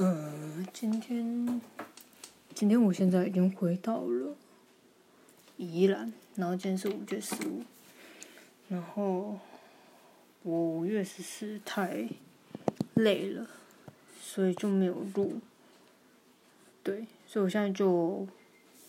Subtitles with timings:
[0.00, 1.60] 嗯，今天，
[2.54, 4.36] 今天我现在已经回到了
[5.56, 7.64] 宜兰，然后今天是五月十五，
[8.68, 9.40] 然后
[10.44, 12.08] 我五月十四太
[12.94, 13.48] 累了，
[14.20, 15.40] 所以就没有录。
[16.84, 18.24] 对，所以我现在就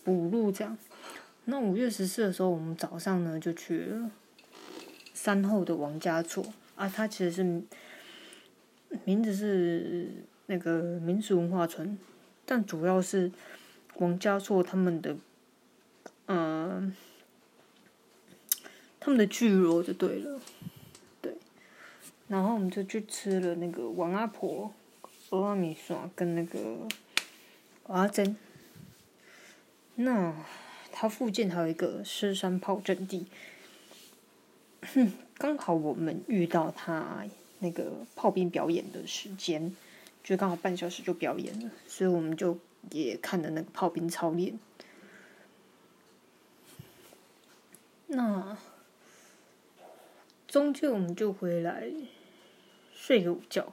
[0.04, 0.78] 补录这样。
[1.46, 4.12] 那五月十四的时候，我们早上呢就去了
[5.12, 6.46] 山后的王家厝
[6.76, 7.42] 啊，它其实是
[9.04, 10.08] 名字是。
[10.50, 11.96] 那个民俗文化村，
[12.44, 13.30] 但主要是
[13.98, 15.16] 王家厝他们的，
[16.26, 16.92] 嗯，
[18.98, 20.40] 他们的聚落就对了，
[21.22, 21.36] 对。
[22.26, 24.74] 然后我们就去吃了那个王阿婆
[25.28, 26.88] 蚵仔米线跟那个
[27.84, 28.36] 阿珍。
[29.94, 30.34] 那
[30.90, 33.28] 它附近还有一个狮山炮阵地，
[35.34, 37.24] 刚好我们遇到他
[37.60, 39.76] 那个炮兵表演的时间。
[40.22, 42.58] 就刚好半小时就表演了，所以我们就
[42.90, 44.58] 也看了那个炮兵操练。
[48.06, 48.56] 那
[50.46, 51.90] 中间我们就回来
[52.92, 53.72] 睡个午觉，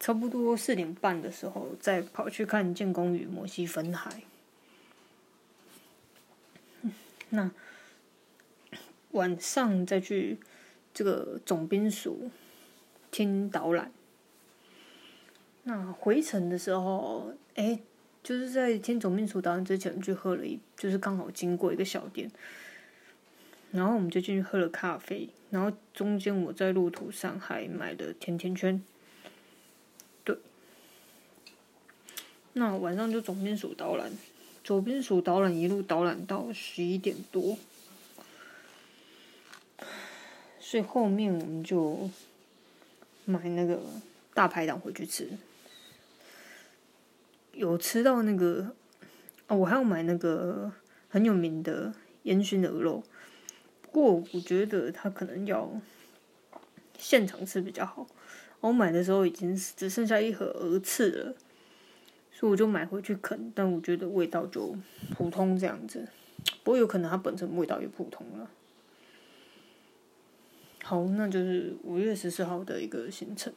[0.00, 4.22] 差不多四点半的时候再跑去看建功与摩西分海。
[7.30, 7.50] 那
[9.12, 10.38] 晚上再去
[10.92, 12.30] 这个总兵署
[13.10, 13.92] 听导览。
[15.66, 17.80] 那回程的时候，哎，
[18.22, 22.30] 就是在听总秘书导演之前去喝了一，就是刚好经过一个小店，
[23.72, 28.82] 然后我们就进去喝了咖啡，然后中间我在路途上还买了甜甜圈，
[30.22, 30.36] 对。
[32.52, 34.12] 那晚上就总秘书导览，
[34.62, 37.56] 总秘书导览一路导览到十一点多，
[40.60, 42.10] 所以后面我们就
[43.24, 43.80] 买那个
[44.34, 45.30] 大排档回去吃。
[47.56, 48.74] 有吃到那个
[49.46, 50.72] 哦，我还要买那个
[51.08, 51.92] 很有名的
[52.24, 53.02] 烟熏鹅肉，
[53.82, 55.70] 不过我觉得它可能要
[56.98, 58.06] 现场吃比较好。
[58.60, 61.34] 我买的时候已经只剩下一盒鹅翅了，
[62.32, 64.74] 所以我就买回去啃，但我觉得味道就
[65.14, 66.08] 普通这样子。
[66.62, 68.50] 不过有可能它本身味道也普通了。
[70.82, 73.52] 好，那就是五月十四号的一个行程。